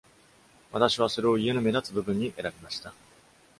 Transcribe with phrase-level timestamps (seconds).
[0.71, 2.91] 私はそれを家の目立つ部分に選びました。